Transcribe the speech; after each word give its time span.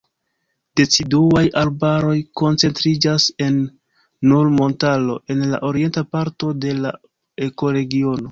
Deciduaj 0.79 1.41
arbaroj 1.63 2.15
koncentriĝas 2.41 3.27
en 3.49 3.59
Nur-Montaro 4.31 5.17
en 5.35 5.45
la 5.53 5.59
orienta 5.71 6.05
parto 6.17 6.49
de 6.65 6.73
la 6.81 6.95
ekoregiono. 7.49 8.17